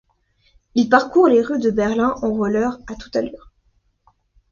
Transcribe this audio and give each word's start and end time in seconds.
Il 0.73 0.89
parcourt 0.89 1.27
les 1.27 1.43
rues 1.43 1.59
de 1.59 1.69
Berlin 1.69 2.15
en 2.23 2.31
roller 2.33 2.79
à 2.87 2.95
toute 2.95 3.15
allure. 3.15 3.51